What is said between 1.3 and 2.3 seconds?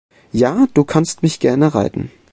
gerne reiten.